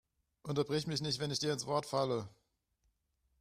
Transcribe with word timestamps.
Unterbrich 0.41 0.87
mich 0.87 0.99
nicht, 1.01 1.19
wenn 1.19 1.29
ich 1.29 1.37
dir 1.37 1.53
ins 1.53 1.67
Wort 1.67 1.85
falle! 1.85 2.27